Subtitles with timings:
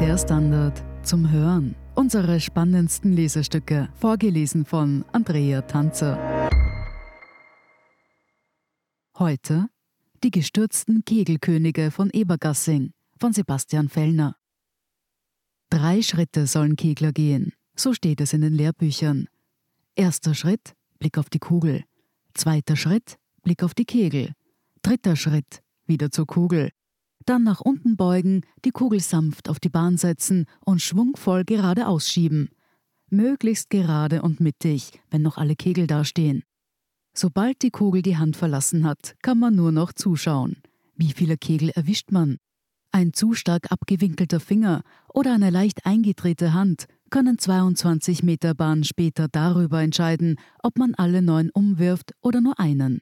[0.00, 1.74] Der Standard zum Hören.
[1.94, 6.18] Unsere spannendsten Lesestücke, vorgelesen von Andrea Tanzer.
[9.18, 9.70] Heute
[10.22, 14.36] Die gestürzten Kegelkönige von Ebergassing von Sebastian Fellner.
[15.70, 19.28] Drei Schritte sollen Kegler gehen, so steht es in den Lehrbüchern.
[19.94, 21.84] Erster Schritt, Blick auf die Kugel.
[22.34, 24.34] Zweiter Schritt, Blick auf die Kegel.
[24.82, 26.70] Dritter Schritt, wieder zur Kugel.
[27.26, 32.50] Dann nach unten beugen, die Kugel sanft auf die Bahn setzen und schwungvoll geradeaus schieben.
[33.10, 36.44] Möglichst gerade und mittig, wenn noch alle Kegel dastehen.
[37.14, 40.62] Sobald die Kugel die Hand verlassen hat, kann man nur noch zuschauen.
[40.94, 42.36] Wie viele Kegel erwischt man?
[42.92, 49.28] Ein zu stark abgewinkelter Finger oder eine leicht eingedrehte Hand können 22 Meter Bahn später
[49.28, 53.00] darüber entscheiden, ob man alle neun umwirft oder nur einen.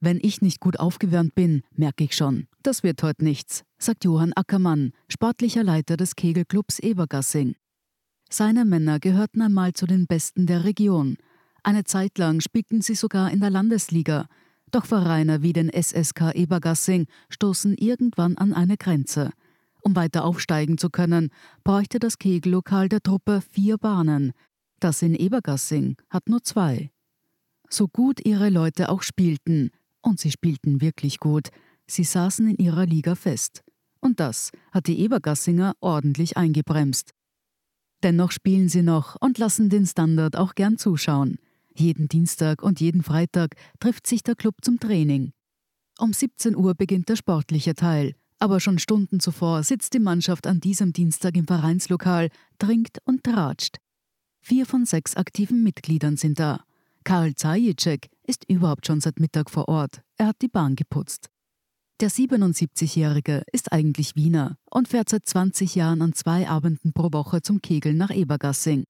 [0.00, 4.34] Wenn ich nicht gut aufgewärmt bin, merke ich schon, das wird heute nichts, sagt Johann
[4.34, 7.54] Ackermann, sportlicher Leiter des Kegelclubs Ebergassing.
[8.28, 11.16] Seine Männer gehörten einmal zu den Besten der Region.
[11.62, 14.26] Eine Zeit lang spielten sie sogar in der Landesliga.
[14.70, 19.30] Doch Vereine wie den SSK Ebergassing stoßen irgendwann an eine Grenze.
[19.80, 21.30] Um weiter aufsteigen zu können,
[21.64, 24.32] bräuchte das Kegellokal der Truppe vier Bahnen.
[24.78, 26.90] Das in Ebergassing hat nur zwei.
[27.70, 29.70] So gut ihre Leute auch spielten,
[30.02, 31.48] und sie spielten wirklich gut.
[31.90, 33.62] Sie saßen in ihrer Liga fest.
[34.00, 37.10] Und das hat die Ebergassinger ordentlich eingebremst.
[38.02, 41.38] Dennoch spielen sie noch und lassen den Standard auch gern zuschauen.
[41.74, 45.32] Jeden Dienstag und jeden Freitag trifft sich der Club zum Training.
[45.98, 50.60] Um 17 Uhr beginnt der sportliche Teil, aber schon Stunden zuvor sitzt die Mannschaft an
[50.60, 53.78] diesem Dienstag im Vereinslokal, trinkt und tratscht.
[54.40, 56.62] Vier von sechs aktiven Mitgliedern sind da.
[57.02, 60.02] Karl Zajicek ist überhaupt schon seit Mittag vor Ort.
[60.16, 61.28] Er hat die Bahn geputzt.
[62.00, 67.42] Der 77-Jährige ist eigentlich Wiener und fährt seit 20 Jahren an zwei Abenden pro Woche
[67.42, 68.84] zum Kegeln nach Ebergassing.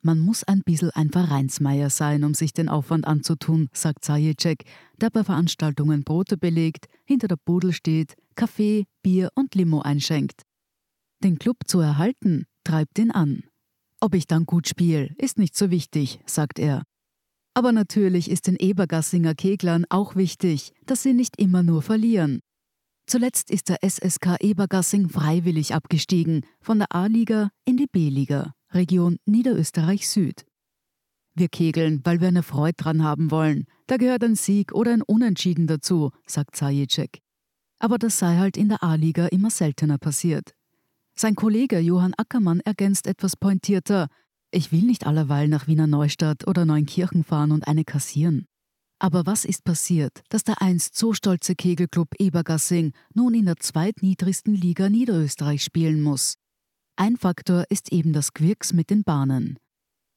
[0.00, 4.64] Man muss ein bisschen ein Vereinsmeier sein, um sich den Aufwand anzutun, sagt Zajicek,
[4.96, 10.42] der bei Veranstaltungen Brote belegt, hinter der Pudel steht, Kaffee, Bier und Limo einschenkt.
[11.24, 13.42] Den Club zu erhalten, treibt ihn an.
[14.00, 16.84] Ob ich dann gut spiele, ist nicht so wichtig, sagt er.
[17.56, 22.40] Aber natürlich ist den Ebergassinger Keglern auch wichtig, dass sie nicht immer nur verlieren.
[23.06, 30.06] Zuletzt ist der SSK Ebergassing freiwillig abgestiegen, von der A-Liga in die B-Liga, Region Niederösterreich
[30.06, 30.44] Süd.
[31.34, 33.64] Wir kegeln, weil wir eine Freude dran haben wollen.
[33.86, 37.20] Da gehört ein Sieg oder ein Unentschieden dazu, sagt Zajicek.
[37.78, 40.54] Aber das sei halt in der A-Liga immer seltener passiert.
[41.14, 44.08] Sein Kollege Johann Ackermann ergänzt etwas pointierter,
[44.50, 48.46] ich will nicht allerweil nach Wiener Neustadt oder Neunkirchen fahren und eine kassieren.
[48.98, 54.54] Aber was ist passiert, dass der einst so stolze Kegelclub Ebergassing nun in der zweitniedrigsten
[54.54, 56.36] Liga Niederösterreich spielen muss?
[56.96, 59.58] Ein Faktor ist eben das Quirks mit den Bahnen.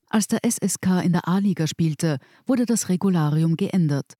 [0.08, 4.14] Als der SSK in der A-Liga spielte, wurde das Regularium geändert.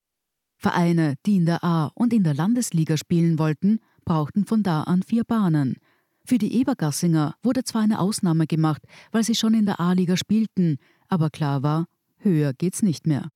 [0.58, 5.04] Vereine, die in der A- und in der Landesliga spielen wollten, brauchten von da an
[5.04, 5.78] vier Bahnen–
[6.30, 10.78] für die Ebergassinger wurde zwar eine Ausnahme gemacht, weil sie schon in der A-Liga spielten,
[11.08, 11.88] aber klar war,
[12.20, 13.30] höher geht's nicht mehr.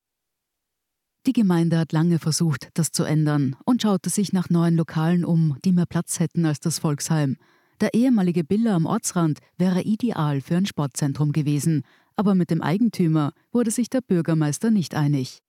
[1.25, 5.57] Die Gemeinde hat lange versucht, das zu ändern und schaute sich nach neuen Lokalen um,
[5.65, 7.37] die mehr Platz hätten als das Volksheim.
[7.81, 11.81] Der ehemalige Biller am Ortsrand wäre ideal für ein Sportzentrum gewesen,
[12.15, 15.39] aber mit dem Eigentümer wurde sich der Bürgermeister nicht einig.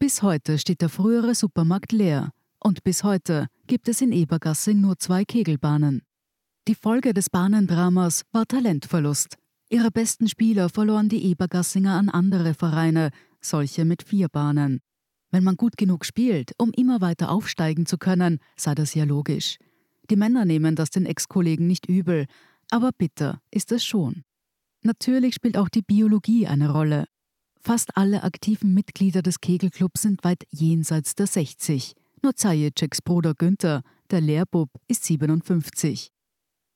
[0.00, 4.98] Bis heute steht der frühere Supermarkt leer und bis heute gibt es in Ebergassing nur
[4.98, 6.02] zwei Kegelbahnen.
[6.68, 9.38] Die Folge des Bahnendramas war Talentverlust.
[9.70, 13.08] Ihre besten Spieler verloren die Ebergassinger an andere Vereine,
[13.40, 14.80] solche mit vier Bahnen.
[15.30, 19.56] Wenn man gut genug spielt, um immer weiter aufsteigen zu können, sei das ja logisch.
[20.10, 22.26] Die Männer nehmen das den Ex-Kollegen nicht übel,
[22.70, 24.24] aber bitter ist es schon.
[24.82, 27.06] Natürlich spielt auch die Biologie eine Rolle.
[27.62, 31.94] Fast alle aktiven Mitglieder des Kegelclubs sind weit jenseits der 60.
[32.22, 33.80] Nur Zajeceks Bruder Günther,
[34.10, 36.12] der Lehrbub, ist 57.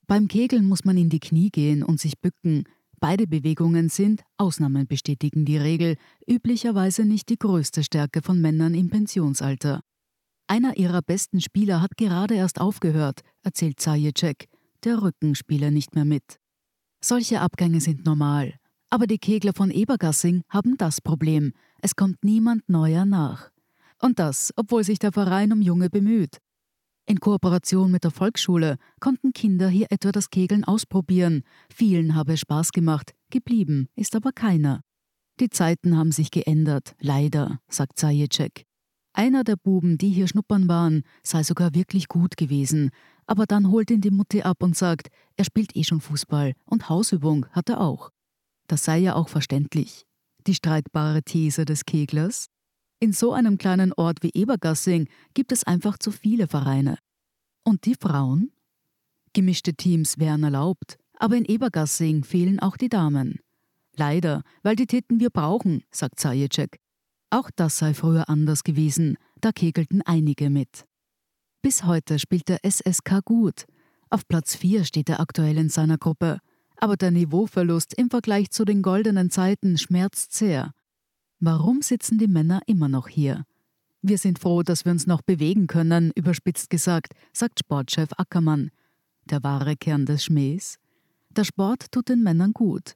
[0.07, 2.65] Beim Kegeln muss man in die Knie gehen und sich bücken.
[3.01, 5.97] Beide Bewegungen sind, Ausnahmen bestätigen die Regel,
[6.29, 9.81] üblicherweise nicht die größte Stärke von Männern im Pensionsalter.
[10.47, 14.49] Einer ihrer besten Spieler hat gerade erst aufgehört, erzählt Zajecek.
[14.85, 16.39] Der Rücken spiele nicht mehr mit.
[17.01, 18.55] Solche Abgänge sind normal.
[18.91, 21.55] Aber die Kegler von Ebergassing haben das Problem.
[21.81, 23.51] Es kommt niemand neuer nach.
[24.01, 26.39] Und das, obwohl sich der Verein um Junge bemüht.
[27.05, 31.43] In Kooperation mit der Volksschule konnten Kinder hier etwa das Kegeln ausprobieren.
[31.69, 34.83] Vielen habe es Spaß gemacht, geblieben ist aber keiner.
[35.41, 38.65] Die Zeiten haben sich geändert, leider, sagt Zajecek.
[39.15, 42.91] Einer der Buben, die hier schnuppern waren, sei sogar wirklich gut gewesen,
[43.27, 46.89] aber dann holt ihn die Mutti ab und sagt, er spielt eh schon Fußball und
[46.89, 48.11] Hausübung hat er auch.
[48.69, 50.07] Das sei ja auch verständlich.
[50.47, 52.47] Die streitbare These des Keglers?
[53.03, 56.99] In so einem kleinen Ort wie Ebergassing gibt es einfach zu viele Vereine.
[57.65, 58.53] Und die Frauen?
[59.33, 63.41] Gemischte Teams wären erlaubt, aber in Ebergassing fehlen auch die Damen.
[63.97, 66.79] Leider, weil die Titten wir brauchen, sagt Zajecek.
[67.31, 70.85] Auch das sei früher anders gewesen, da kegelten einige mit.
[71.61, 73.65] Bis heute spielt der SSK gut.
[74.11, 76.39] Auf Platz 4 steht er aktuell in seiner Gruppe.
[76.77, 80.73] Aber der Niveauverlust im Vergleich zu den goldenen Zeiten schmerzt sehr.
[81.45, 83.45] Warum sitzen die Männer immer noch hier?
[84.01, 88.71] Wir sind froh, dass wir uns noch bewegen können, überspitzt gesagt, sagt Sportchef Ackermann.
[89.25, 90.79] Der wahre Kern des Schmähs?
[91.31, 92.95] Der Sport tut den Männern gut.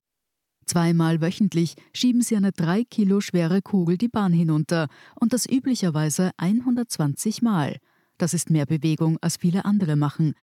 [0.65, 4.87] Zweimal wöchentlich schieben sie eine drei Kilo schwere Kugel die Bahn hinunter
[5.19, 7.79] und das üblicherweise 120 Mal.
[8.17, 10.35] Das ist mehr Bewegung, als viele andere machen.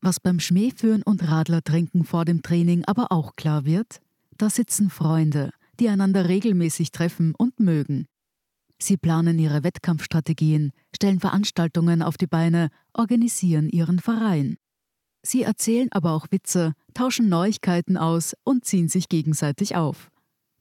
[0.00, 4.00] Was beim Schmähführen und Radlertrinken vor dem Training aber auch klar wird,
[4.38, 8.06] da sitzen Freunde, die einander regelmäßig treffen und mögen.
[8.78, 14.56] Sie planen ihre Wettkampfstrategien, stellen Veranstaltungen auf die Beine, organisieren ihren Verein.
[15.22, 20.10] Sie erzählen aber auch Witze, tauschen Neuigkeiten aus und ziehen sich gegenseitig auf.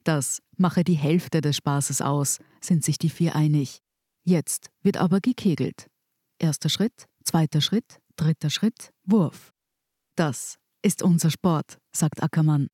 [0.03, 3.81] Das mache die Hälfte des Spaßes aus, sind sich die vier einig.
[4.23, 5.87] Jetzt wird aber gekegelt.
[6.39, 9.51] Erster Schritt, zweiter Schritt, dritter Schritt, Wurf.
[10.15, 12.67] Das ist unser Sport, sagt Ackermann.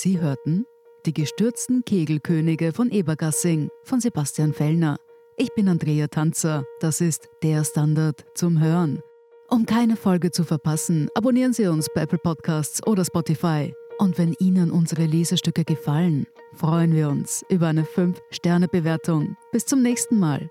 [0.00, 0.64] Sie hörten
[1.04, 4.96] Die gestürzten Kegelkönige von Ebergassing von Sebastian Fellner
[5.36, 6.64] ich bin Andrea Tanzer.
[6.80, 9.02] Das ist der Standard zum Hören.
[9.48, 13.74] Um keine Folge zu verpassen, abonnieren Sie uns bei Apple Podcasts oder Spotify.
[13.98, 19.36] Und wenn Ihnen unsere Lesestücke gefallen, freuen wir uns über eine 5-Sterne-Bewertung.
[19.50, 20.50] Bis zum nächsten Mal.